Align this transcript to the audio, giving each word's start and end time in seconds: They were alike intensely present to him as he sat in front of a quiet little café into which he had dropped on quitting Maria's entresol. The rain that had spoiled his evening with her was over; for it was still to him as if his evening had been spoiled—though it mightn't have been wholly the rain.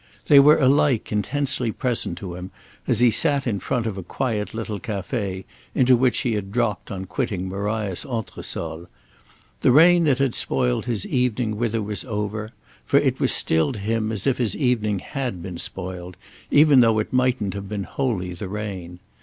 They 0.29 0.39
were 0.39 0.57
alike 0.57 1.11
intensely 1.11 1.71
present 1.71 2.17
to 2.17 2.33
him 2.33 2.49
as 2.87 3.01
he 3.01 3.11
sat 3.11 3.45
in 3.45 3.59
front 3.59 3.85
of 3.85 3.99
a 3.99 4.01
quiet 4.01 4.51
little 4.55 4.79
café 4.79 5.45
into 5.75 5.95
which 5.95 6.21
he 6.21 6.33
had 6.33 6.51
dropped 6.51 6.89
on 6.89 7.05
quitting 7.05 7.47
Maria's 7.47 8.03
entresol. 8.03 8.87
The 9.61 9.71
rain 9.71 10.05
that 10.05 10.17
had 10.17 10.33
spoiled 10.33 10.85
his 10.87 11.05
evening 11.05 11.55
with 11.55 11.73
her 11.73 11.83
was 11.83 12.03
over; 12.05 12.51
for 12.83 12.97
it 12.97 13.19
was 13.19 13.31
still 13.31 13.73
to 13.73 13.79
him 13.79 14.11
as 14.11 14.25
if 14.25 14.39
his 14.39 14.57
evening 14.57 14.97
had 14.97 15.43
been 15.43 15.59
spoiled—though 15.59 16.15
it 16.97 17.13
mightn't 17.13 17.53
have 17.53 17.69
been 17.69 17.83
wholly 17.83 18.33
the 18.33 18.49
rain. 18.49 18.97